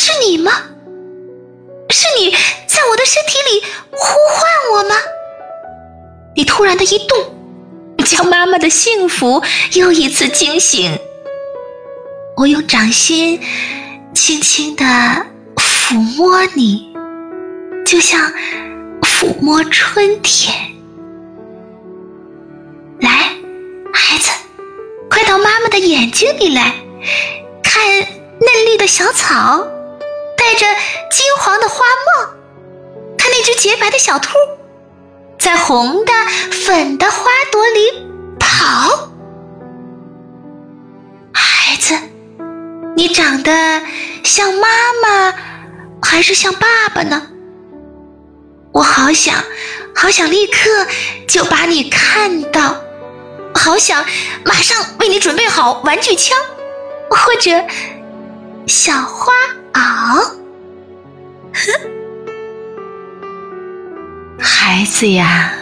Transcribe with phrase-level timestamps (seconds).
[0.00, 0.52] 是你吗？
[1.90, 2.30] 是你
[2.68, 3.98] 在我的身体里呼
[4.32, 4.94] 唤我吗？
[6.36, 7.18] 你突然的一动，
[8.04, 9.42] 将妈妈的幸福
[9.72, 10.96] 又一次惊醒。
[12.36, 13.40] 我用掌心
[14.14, 14.84] 轻轻的
[15.56, 16.94] 抚摸你，
[17.84, 18.32] 就像
[19.02, 20.54] 抚摸春天。
[23.00, 23.34] 来，
[23.92, 24.30] 孩子，
[25.10, 26.72] 快到妈妈的眼睛里来，
[27.64, 29.66] 看嫩绿的小草。
[30.58, 30.66] 着
[31.08, 32.30] 金黄的花帽，
[33.16, 34.30] 看那只洁白的小兔，
[35.38, 36.12] 在红的、
[36.66, 38.08] 粉的花朵里
[38.40, 39.08] 跑。
[41.32, 41.94] 孩子，
[42.96, 43.82] 你长得
[44.24, 44.68] 像妈
[45.00, 45.34] 妈
[46.02, 47.28] 还是像爸爸呢？
[48.72, 49.36] 我好想，
[49.94, 50.68] 好想立刻
[51.28, 52.74] 就把你看到，
[53.54, 54.04] 好想
[54.44, 56.36] 马上为你准备好玩具枪，
[57.08, 57.64] 或者
[58.66, 59.32] 小花
[59.72, 60.37] 袄。
[64.38, 65.52] 孩子呀，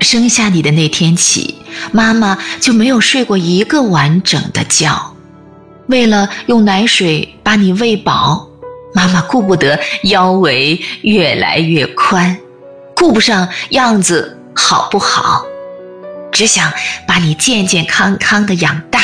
[0.00, 1.56] 生下你的那天起，
[1.92, 5.14] 妈妈就没有睡过一个完整的觉。
[5.86, 8.48] 为了用奶水把你喂饱，
[8.94, 12.36] 妈妈顾不得腰围越来越宽，
[12.94, 15.44] 顾不上样子好不好，
[16.32, 16.72] 只想
[17.06, 19.00] 把你健健康康的养大，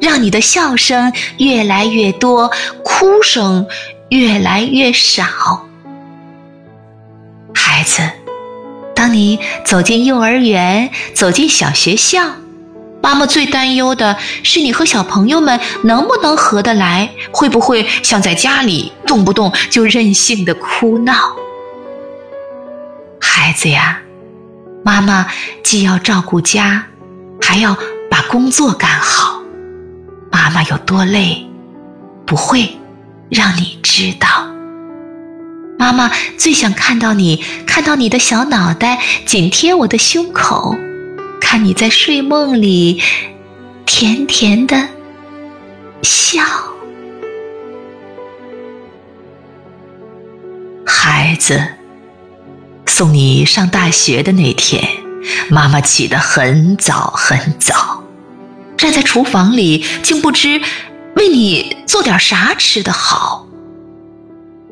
[0.00, 2.50] 让你的笑声越来越多，
[2.82, 3.66] 哭声。
[4.08, 5.24] 越来越少，
[7.52, 8.02] 孩子，
[8.94, 12.22] 当你走进幼儿园，走进小学校，
[13.02, 21.14] 妈妈最担忧的是你和小朋友们能不能合得来，会不会像在家里动不动就任性的哭闹。
[23.20, 24.00] 孩子呀，
[24.84, 25.26] 妈妈
[25.64, 26.86] 既要照顾家，
[27.40, 27.76] 还要
[28.08, 29.42] 把工作干好，
[30.30, 31.44] 妈妈有多累，
[32.24, 32.70] 不会。
[33.28, 34.28] 让你知道，
[35.78, 40.76] 妈妈最想看到你，看到你的小脑袋紧贴我的胸口，
[41.40, 43.02] 看你在睡梦里
[43.84, 44.88] 甜甜的
[46.02, 46.42] 笑。
[50.86, 51.60] 孩子，
[52.86, 54.82] 送你上大学的那天，
[55.50, 58.04] 妈妈起得很早很早，
[58.76, 60.60] 站在厨房里，竟不知。
[61.16, 63.46] 为你做点啥吃的好？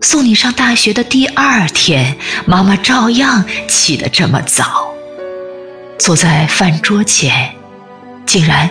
[0.00, 4.90] 送你上大学的第二天，妈妈照样起得这么早，
[5.98, 7.54] 坐在饭桌前，
[8.24, 8.70] 竟然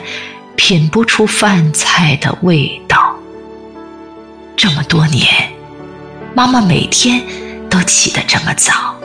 [0.56, 3.16] 品不出饭菜的味道。
[4.58, 5.28] 这么多年，
[6.34, 7.22] 妈妈每天
[7.70, 8.96] 都起得这么早，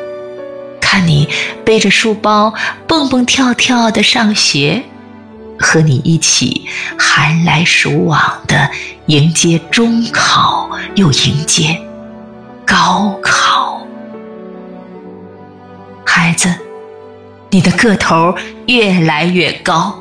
[0.80, 1.28] 看你
[1.66, 2.54] 背着书包
[2.88, 4.82] 蹦蹦跳跳的上学。
[5.58, 6.66] 和你一起
[6.98, 8.68] 寒来暑往的
[9.06, 11.80] 迎接中考，又迎接
[12.66, 13.86] 高考。
[16.04, 16.52] 孩子，
[17.50, 18.34] 你的个头
[18.66, 19.94] 越来越高，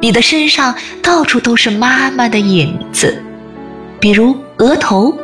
[0.00, 3.22] 你的身上到处都是妈妈的影子，
[3.98, 5.16] 比如额头，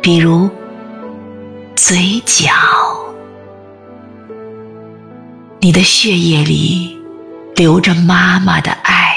[0.00, 0.48] 比如
[1.74, 2.50] 嘴角，
[5.60, 6.95] 你的血液里。
[7.56, 9.16] 留着妈妈的爱，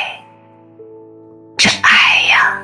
[1.57, 2.57] 这爱呀，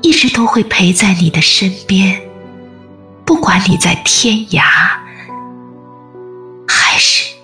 [0.00, 2.18] 一直都会陪在你的身边，
[3.26, 4.62] 不管你在天涯
[6.66, 7.34] 还是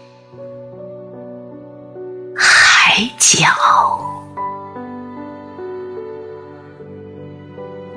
[2.35, 3.47] 海角。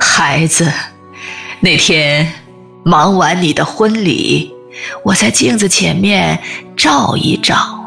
[0.02, 0.70] 孩子，
[1.62, 2.30] 那天
[2.84, 4.54] 忙完你的婚礼，
[5.06, 6.38] 我在镜子前面
[6.76, 7.78] 照一照。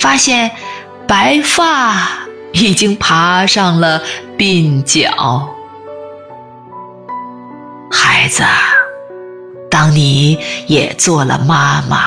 [0.00, 0.50] 发现
[1.08, 2.06] 白发
[2.52, 4.02] 已经爬上了
[4.36, 5.48] 鬓角，
[7.90, 8.44] 孩子，
[9.70, 12.02] 当你也做了妈妈，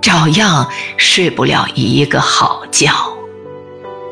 [0.00, 2.90] 照样睡不了一个好觉，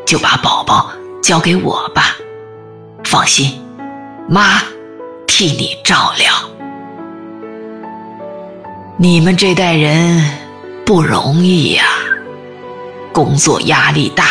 [0.04, 0.90] 就把宝宝
[1.22, 2.14] 交给我吧，
[3.02, 3.58] 放心，
[4.28, 4.60] 妈
[5.26, 6.30] 替你照料。
[8.98, 10.22] 你们这代人
[10.84, 11.84] 不容易呀。
[13.16, 14.26] 工作压力大，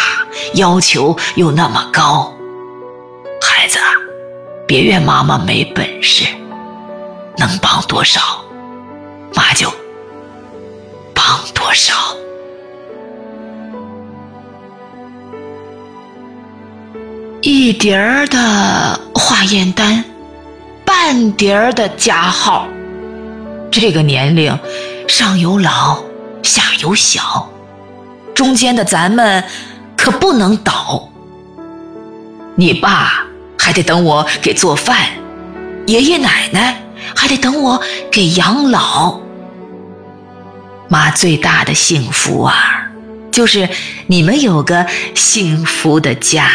[0.54, 2.32] 要求又那么高，
[3.42, 3.80] 孩子，
[4.68, 6.24] 别怨妈妈没本事，
[7.36, 8.46] 能帮多少，
[9.34, 9.74] 妈就
[11.16, 11.96] 帮多少。
[17.42, 20.06] 一叠儿的化验单，
[20.86, 22.68] 半叠儿的加号，
[23.72, 24.56] 这个年龄，
[25.08, 26.04] 上有老，
[26.44, 27.50] 下有小。
[28.36, 29.44] 中间的咱们
[29.98, 31.10] 可不能倒，
[32.56, 33.26] 你爸
[33.58, 35.08] 还得等我给做饭，
[35.88, 36.82] 爷爷奶奶
[37.16, 39.20] 还得等我给养老。
[40.90, 42.92] 妈最大的幸福啊，
[43.32, 43.68] 就是
[44.08, 44.86] 你们有个
[45.16, 46.52] 幸福的家。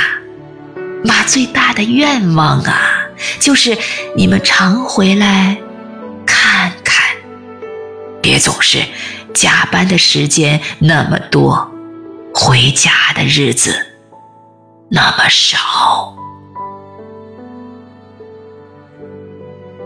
[1.03, 2.79] 妈最大的愿望啊，
[3.41, 3.77] 就是
[4.15, 5.57] 你们常回来
[6.27, 7.03] 看看，
[8.21, 8.85] 别总是
[9.35, 11.71] 加班的时间那么多，
[12.35, 13.75] 回家的日子
[14.91, 16.15] 那么少。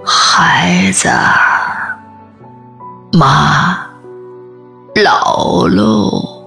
[0.06, 1.08] 孩子，
[3.12, 3.86] 妈
[4.96, 6.46] 老喽，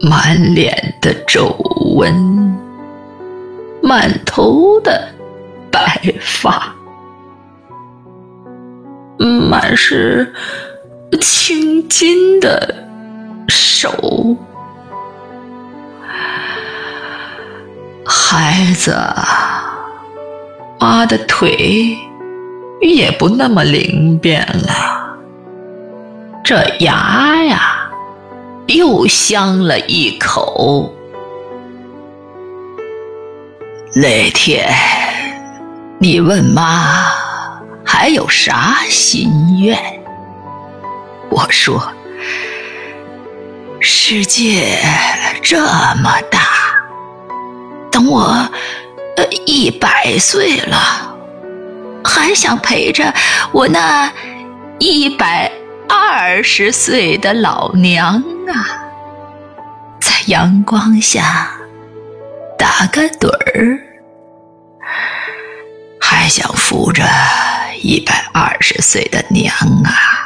[0.00, 1.54] 满脸的皱
[1.96, 2.56] 纹，
[3.82, 5.08] 满头的
[5.70, 6.74] 白发，
[9.18, 10.32] 满是
[11.20, 12.74] 青筋的
[13.48, 14.36] 手，
[18.04, 18.96] 孩子，
[20.78, 21.96] 妈的腿。
[22.80, 25.16] 也不那么灵便了，
[26.42, 27.88] 这牙呀，
[28.66, 30.92] 又香了一口。
[33.94, 34.68] 那天，
[36.00, 37.04] 你问妈
[37.84, 39.30] 还有啥心
[39.60, 40.01] 愿？
[41.42, 41.92] 我说，
[43.80, 44.78] 世界
[45.42, 46.38] 这么大，
[47.90, 48.22] 等我
[49.16, 51.16] 呃一百岁了。
[52.04, 53.12] 还想陪着
[53.52, 54.12] 我那
[54.78, 55.50] 一百
[55.88, 58.54] 二十岁的老娘啊，
[60.00, 61.50] 在阳光下
[62.56, 63.80] 打个盹儿，
[66.00, 67.02] 还想扶着
[67.82, 69.52] 一百二十岁的娘
[69.84, 70.21] 啊，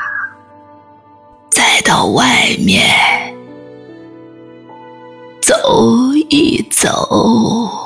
[1.76, 2.88] 来到外面
[5.42, 5.52] 走
[6.30, 7.85] 一走。